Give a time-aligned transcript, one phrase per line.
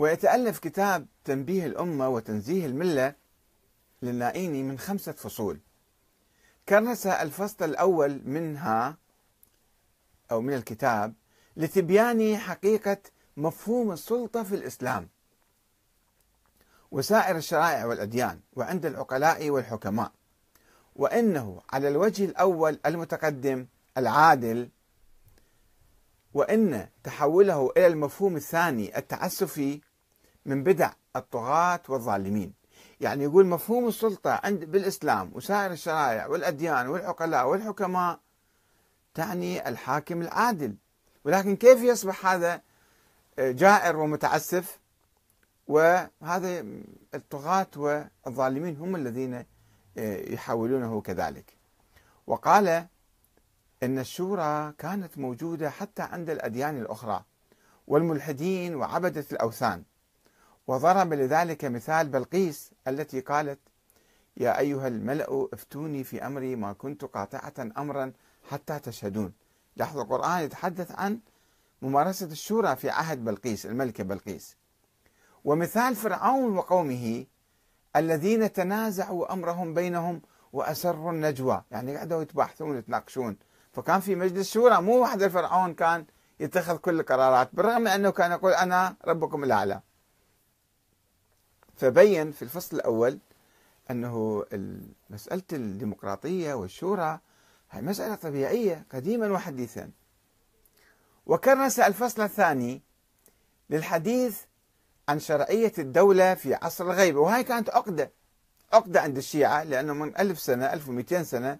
[0.00, 3.14] ويتألف كتاب تنبيه الأمة وتنزيه الملة
[4.02, 5.60] للنائيني من خمسة فصول.
[6.68, 8.96] كرس الفصل الأول منها
[10.30, 11.14] أو من الكتاب
[11.56, 12.98] لتبيان حقيقة
[13.36, 15.08] مفهوم السلطة في الإسلام
[16.90, 20.12] وسائر الشرائع والأديان وعند العقلاء والحكماء
[20.96, 23.66] وإنه على الوجه الأول المتقدم
[23.98, 24.68] العادل
[26.34, 29.80] وإن تحوله إلى المفهوم الثاني التعسفي
[30.46, 32.52] من بدع الطغاة والظالمين.
[33.00, 38.20] يعني يقول مفهوم السلطة عند بالإسلام وسائر الشرائع والأديان والعقلاء والحكماء
[39.14, 40.76] تعني الحاكم العادل.
[41.24, 42.62] ولكن كيف يصبح هذا؟
[43.38, 44.80] جائر ومتعسف
[45.68, 46.64] وهذا
[47.14, 49.44] الطغاة والظالمين هم الذين
[49.96, 51.56] يحولونه كذلك.
[52.26, 52.86] وقال
[53.82, 57.24] إن الشورى كانت موجودة حتى عند الأديان الأخرى
[57.86, 59.82] والملحدين وعبدة الأوثان.
[60.70, 63.58] وضرب لذلك مثال بلقيس التي قالت
[64.36, 68.12] يا أيها الملأ افتوني في أمري ما كنت قاطعة امرا
[68.50, 69.32] حتى تشهدون.
[69.76, 71.20] لاحظوا القرآن يتحدث عن
[71.82, 74.56] ممارسة الشورى في عهد بلقيس الملكه بلقيس.
[75.44, 77.26] ومثال فرعون وقومه
[77.96, 81.62] الذين تنازعوا أمرهم بينهم وأسروا النجوى.
[81.70, 83.36] يعني قعدوا يتباحثون ويتناقشون
[83.72, 86.06] فكان في مجلس شورى مو واحد الفرعون كان
[86.40, 89.80] يتخذ كل القرارات بالرغم من أنه كان يقول أنا ربكم الأعلى.
[91.80, 93.18] فبين في الفصل الأول
[93.90, 94.44] أنه
[95.10, 97.18] مسألة الديمقراطية والشورى
[97.70, 99.90] هي مسألة طبيعية قديما وحديثا.
[101.26, 102.82] وكرس الفصل الثاني
[103.70, 104.40] للحديث
[105.08, 108.10] عن شرعية الدولة في عصر الغيبة وهي كانت عقدة
[108.72, 111.58] عقدة عند الشيعة لأنه من ألف سنة 1200 سنة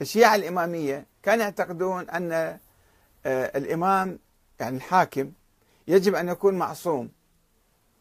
[0.00, 2.58] الشيعة الإمامية كانوا يعتقدون أن آه،
[3.58, 4.18] الإمام
[4.60, 5.32] يعني الحاكم
[5.88, 7.10] يجب أن يكون معصوم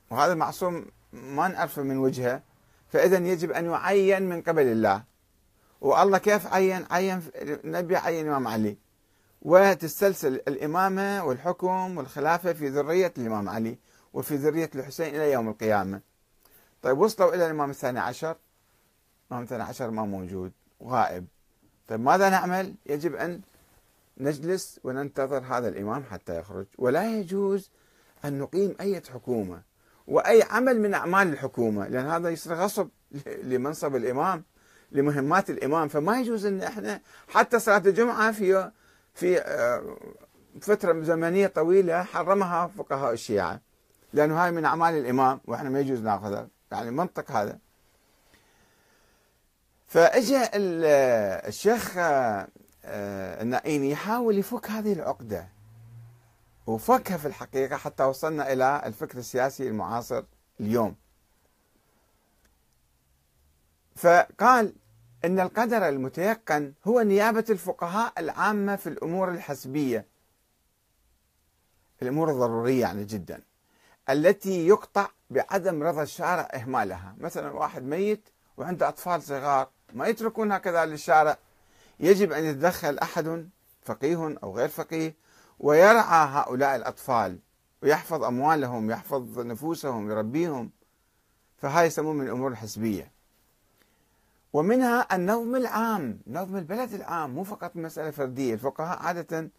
[0.09, 2.41] وهذا المعصوم ما نعرفه من وجهه
[2.89, 5.03] فإذا يجب أن يعين من قبل الله.
[5.81, 8.77] والله كيف عين؟ عين النبي عين إمام علي.
[9.42, 13.77] وتستلسل الإمامة والحكم والخلافة في ذرية الإمام علي
[14.14, 16.02] وفي ذرية الحسين إلى يوم القيامة.
[16.81, 18.36] طيب وصلوا إلى الإمام الثاني عشر.
[19.27, 20.52] الإمام الثاني عشر ما موجود
[20.83, 21.25] غائب.
[21.87, 23.42] طيب ماذا نعمل؟ يجب أن
[24.17, 26.65] نجلس وننتظر هذا الإمام حتى يخرج.
[26.77, 27.69] ولا يجوز
[28.25, 29.68] أن نقيم أي حكومة.
[30.09, 32.89] وأي عمل من أعمال الحكومة لأن هذا يصير غصب
[33.43, 34.43] لمنصب الإمام
[34.92, 35.87] لمهمات الإمام.
[35.87, 38.71] فما يجوز أن إحنا حتى صلاة الجمعة في
[39.14, 39.98] في آه،
[40.61, 43.61] فترة زمنية طويلة حرمها فقهاء الشيعة
[44.14, 46.48] لأنه هاي من أعمال الإمام وإحنا ما يجوز ناخذها.
[46.71, 47.59] يعني منطق هذا.
[49.87, 50.39] فاجى
[51.48, 52.48] الشيخ آه،
[53.42, 55.58] النائيني يحاول يفك هذه العقدة.
[56.69, 60.23] وفكها في الحقيقة حتى وصلنا إلى الفكر السياسي المعاصر
[60.59, 60.95] اليوم.
[63.95, 64.73] فقال
[65.25, 70.05] إن القدر المتيقن هو نيابة الفقهاء العامة في الأمور الحسبية.
[72.02, 73.41] الأمور الضرورية يعني جدا.
[74.09, 77.15] التي يقطع بعدم رضا الشارع إهمالها.
[77.17, 81.37] مثلا واحد ميت وعنده أطفال صغار ما يتركون هكذا للشارع.
[81.99, 83.49] يجب أن يتدخل أحد
[83.81, 85.29] فقيه أو غير فقيه
[85.59, 87.39] ويرعى هؤلاء الأطفال
[87.83, 90.71] ويحفظ أموالهم يحفظ نفوسهم يربيهم.
[91.58, 93.11] فهاي يسمون من الأمور الحسبية.
[94.53, 98.53] ومنها النظم العام نظم البلد العام مو فقط مسألة فردية.
[98.53, 99.49] الفقهاء عادة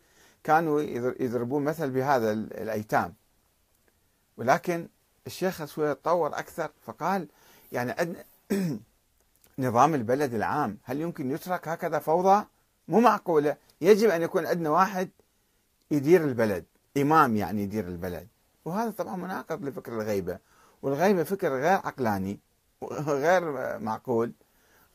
[0.44, 0.80] كانوا
[1.20, 3.14] يضربون مثل بهذا الأيتام.
[4.36, 4.88] ولكن
[5.26, 7.28] الشيخ شوية تطور أكثر فقال
[7.72, 8.14] يعني
[9.58, 12.44] نظام البلد العام هل يمكن يترك هكذا فوضى؟
[12.88, 13.56] مو معقولة.
[13.80, 15.10] يجب أن يكون عندنا واحد
[15.90, 16.64] يدير البلد
[16.96, 18.28] إمام يعني يدير البلد.
[18.64, 20.38] وهذا طبعا مناقض لفكر الغيبة.
[20.82, 22.40] والغيبة فكر غير عقلاني
[22.80, 24.32] وغير معقول.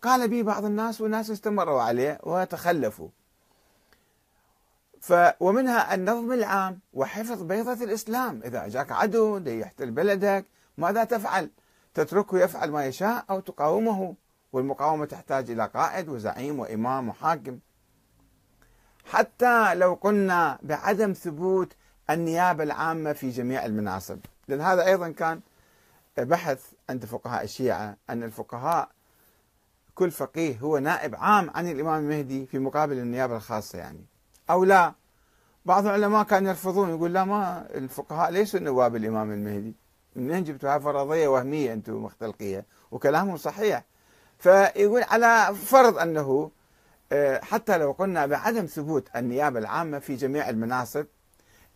[0.01, 3.09] قال به بعض الناس والناس استمروا عليه وتخلفوا.
[5.01, 8.41] ف ومنها النظم العام وحفظ بيضة الإسلام.
[8.45, 10.45] إذا أجاك عدو يحتل بلدك
[10.77, 11.49] ماذا تفعل؟
[11.93, 14.15] تتركه يفعل ما يشاء أو تقاومه.
[14.53, 17.59] والمقاومة تحتاج إلى قائد وزعيم وإمام وحاكم.
[19.05, 21.73] حتى لو قلنا بعدم ثبوت
[22.09, 24.19] النيابة العامة في جميع المناصب.
[24.47, 25.39] لأن هذا أيضا كان
[26.17, 28.89] بحث عند فقهاء الشيعة أن الفقهاء
[29.95, 34.05] كل فقيه هو نائب عام عن الإمام المهدي في مقابل النيابة الخاصة يعني.
[34.49, 34.93] أو لا
[35.65, 39.75] بعض العلماء كانوا يرفضون يقول لا ما الفقهاء ليسوا نواب الإمام المهدي.
[40.15, 43.83] منين جبتوا هاي فرضية وهمية أنتم مختلقية وكلامهم صحيح.
[44.39, 46.51] فيقول على فرض أنه
[47.41, 51.05] حتى لو قلنا بعدم ثبوت النيابة العامة في جميع المناصب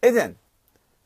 [0.03, 0.33] إذا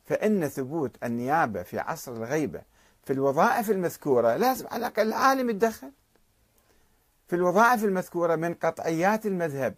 [0.04, 2.62] فإن ثبوت النيابة في عصر الغيبة
[3.04, 5.90] في الوظائف المذكورة لازم على الأقل العالم يتدخل
[7.28, 9.74] في الوظائف المذكورة من قطعيات المذهب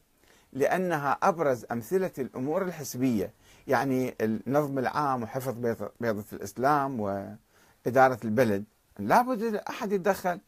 [0.52, 3.32] لأنها أبرز أمثلة الأمور الحسبية
[3.66, 5.54] يعني النظم العام وحفظ
[6.00, 8.64] بيضة الإسلام وإدارة البلد
[8.98, 10.40] لابد أحد يتدخل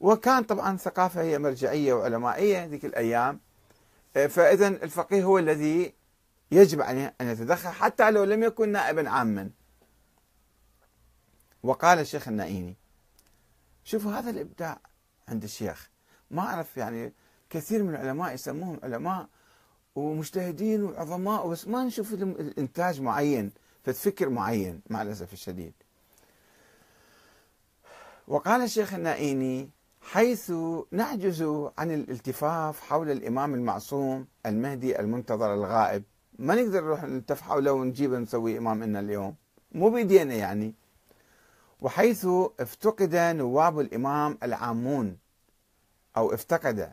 [0.00, 3.40] وكان طبعا ثقافة هي مرجعية وعلمائية ذيك الأيام.
[4.14, 5.94] فإذا الفقيه هو الذي
[6.50, 9.50] يجب أن يتدخل حتى لو لم يكن نائبا عاما.
[11.62, 12.76] وقال الشيخ النائيني
[13.84, 14.78] شوفوا هذا الإبداع
[15.28, 15.90] عند الشيخ.
[16.30, 17.12] ما أعرف يعني
[17.50, 19.28] كثير من العلماء يسموهم علماء
[19.94, 23.52] ومجتهدين وعظماء بس ما نشوف لهم الانتاج معين
[23.84, 25.72] فكر معين مع الأسف الشديد.
[28.28, 29.70] وقال الشيخ النائيني
[30.12, 30.52] حيث
[30.90, 31.42] نعجز
[31.78, 36.02] عن الالتفاف حول الإمام المعصوم المهدي المنتظر الغائب.
[36.38, 39.34] ما نقدر نروح نلتف حوله ونجيبه نسوي إمام لنا اليوم.
[39.72, 40.74] مو بيدينا يعني.
[41.80, 42.26] وحيث
[42.60, 45.18] افتقد نواب الإمام العامون
[46.16, 46.92] أو افتقد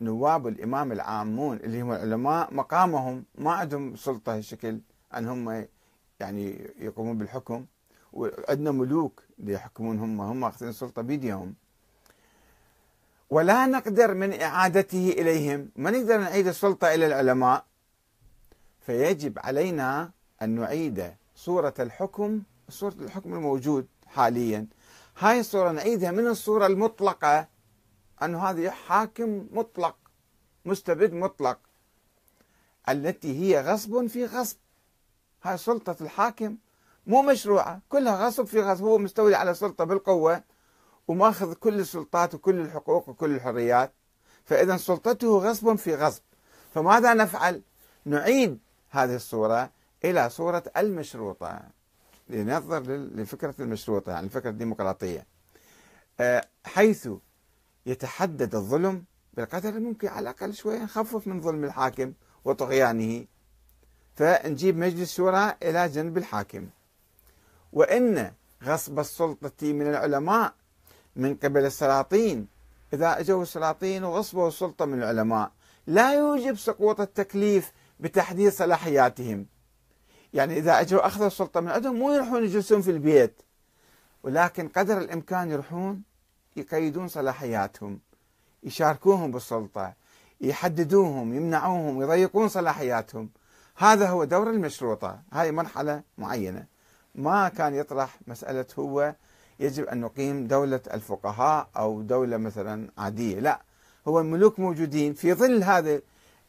[0.00, 3.24] نواب الإمام العامون اللي هم العلماء مقامهم.
[3.38, 4.80] ما عندهم سلطة هالشكل
[5.16, 5.66] أن هم
[6.20, 7.66] يعني يقومون بالحكم.
[8.12, 10.20] وعندنا ملوك يحكمون هم.
[10.20, 11.54] هم أخذين السلطة بيديهم.
[13.30, 15.70] ولا نقدر من إعادته إليهم.
[15.76, 17.64] ما نقدر نعيد السلطة إلى العلماء؟
[18.86, 20.10] فيجب علينا
[20.42, 24.66] أن نعيد صورة الحكم صورة الحكم الموجود حاليا.
[25.18, 27.48] هاي الصورة نعيدها من الصورة المطلقة.
[28.22, 29.96] أنه هذا حاكم مطلق
[30.64, 31.58] مستبد مطلق.
[32.88, 34.56] التي هي غصب في غصب.
[35.42, 36.56] هاي سلطة الحاكم
[37.06, 37.80] مو مشروعة.
[37.88, 38.84] كلها غصب في غصب.
[38.84, 40.42] هو مستولي على سلطة بالقوة.
[41.08, 43.92] وماخذ كل السلطات وكل الحقوق وكل الحريات.
[44.44, 46.22] فإذا سلطته غصب في غصب.
[46.74, 47.62] فماذا نفعل؟
[48.04, 48.58] نعيد
[48.90, 49.70] هذه الصورة
[50.04, 51.60] إلى صورة المشروطة.
[52.28, 55.26] لننظر لفكرة المشروطة يعني الفكرة الديمقراطية.
[56.20, 57.08] آه، حيث
[57.86, 59.04] يتحدد الظلم
[59.34, 62.12] بالقدر الممكن على الأقل شوية نخفف من ظلم الحاكم
[62.44, 63.26] وطغيانه.
[64.14, 66.68] فنجيب مجلس شورى إلى جنب الحاكم.
[67.72, 70.54] وإن غصب السلطة من العلماء
[71.16, 72.46] من قبل السلاطين.
[72.92, 75.50] إذا أجوا السلاطين وغصبوا السلطة من العلماء
[75.86, 79.46] لا يوجب سقوط التكليف بتحديد صلاحياتهم.
[80.34, 83.42] يعني إذا أجوا أخذوا السلطة من عندهم مو يروحون يجلسون في البيت.
[84.22, 86.02] ولكن قدر الإمكان يروحون
[86.56, 88.00] يقيدون صلاحياتهم
[88.62, 89.94] يشاركوهم بالسلطة
[90.40, 93.30] يحددوهم يمنعوهم يضيقون صلاحياتهم.
[93.76, 95.22] هذا هو دور المشروطة.
[95.32, 96.66] هاي مرحلة معينة.
[97.14, 99.14] ما كان يطرح مسألة هو
[99.60, 103.40] يجب أن نقيم دولة الفقهاء أو دولة مثلا عادية.
[103.40, 103.62] لا
[104.08, 106.00] هو الملوك موجودين في ظل هذا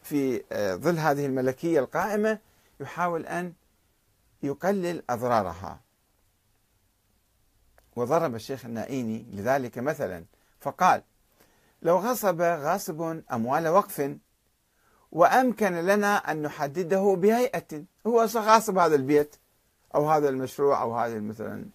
[0.02, 2.40] في آه، ظل هذه الملكية القائمة
[2.80, 3.54] يحاول أن
[4.44, 5.80] يقلل أضرارها.
[7.96, 10.26] وضرب الشيخ النائيني لذلك مثلا
[10.60, 11.02] فقال
[11.82, 14.18] لو غصب غاصب أموال وقف
[15.12, 19.36] وأمكن لنا أن نحدده بهيئة هو غاصب هذا البيت
[19.96, 21.66] أو هذا المشروع أو هذه مثلا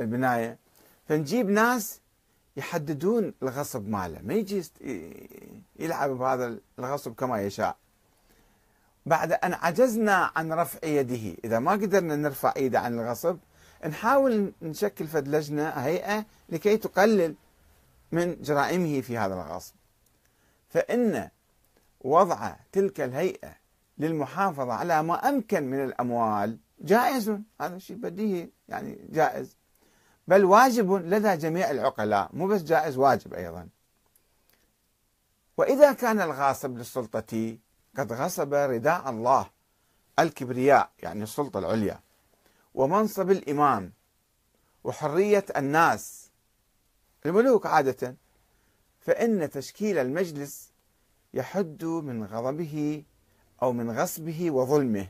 [0.00, 0.58] البناية
[1.08, 2.00] فنجيب ناس
[2.56, 4.20] يحددون الغصب ماله.
[4.22, 4.62] ما يجي
[5.78, 7.76] يلعب بهذا الغصب كما يشاء.
[9.06, 11.36] بعد أن عجزنا عن رفع يده.
[11.44, 13.38] إذا ما قدرنا نرفع إيده عن الغصب
[13.86, 17.34] نحاول نشكل فد لجنة هيئة لكي تقلل
[18.12, 19.74] من جرائمه في هذا الغصب.
[20.68, 21.30] فإن
[22.00, 23.56] وضع تلك الهيئة
[23.98, 27.38] للمحافظة على ما أمكن من الأموال جائز.
[27.60, 29.56] هذا شيء بديهي يعني جائز.
[30.30, 33.68] بل واجب لدى جميع العقلاء مو بس جائز واجب أيضا.
[35.56, 37.56] وإذا كان الغاصب للسلطة
[37.98, 39.50] قد غصب رداء الله
[40.18, 42.00] الكبرياء يعني السلطة العليا
[42.74, 43.92] ومنصب الإمام
[44.84, 46.30] وحرية الناس
[47.26, 48.16] الملوك عادة
[49.00, 50.72] فإن تشكيل المجلس
[51.34, 53.04] يحد من غضبه
[53.62, 55.08] أو من غصبه وظلمه.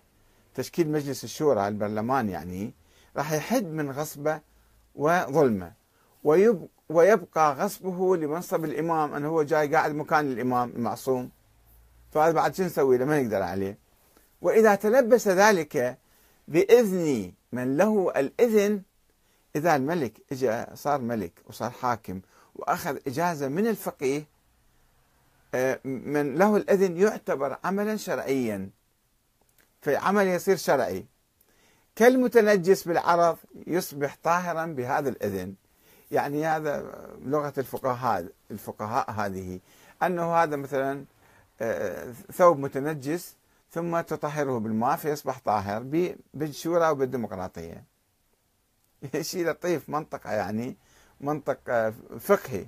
[0.55, 2.75] تشكيل مجلس الشورى البرلمان يعني
[3.17, 4.50] راح يحد من غصبه
[4.95, 5.73] وظلمه.
[6.89, 11.31] ويبقى غصبه لمنصب الإمام أنه هو جاي قاعد مكان الإمام المعصوم.
[12.13, 13.79] فهذا بعد شو نسوي له؟ ما نقدر عليه.
[14.43, 15.99] وإذا تلبس ذلك
[16.49, 18.83] بإذن من له الإذن
[19.57, 22.21] إذا الملك إجا صار ملك وصار حاكم
[22.55, 24.25] وأخذ إجازة من الفقيه
[25.55, 28.71] آه، من له الإذن يعتبر عملا شرعيا.
[29.83, 31.07] فعمل يصير شرعي.
[31.97, 35.55] كالمتنجس بالعرض يصبح طاهرا بهذا الإذن.
[36.11, 36.95] يعني هذا
[37.25, 39.61] لغة الفقهاء الفقهاء هذه
[40.03, 41.05] أنه هذا مثلا
[41.61, 43.37] آه، ثوب متنجس
[43.71, 45.83] ثم تطهره بالماء فيصبح طاهر
[46.35, 47.85] بالشورى وبالديمقراطية.
[49.21, 50.77] شيء لطيف منطقة يعني
[51.21, 52.67] منطق فقهي.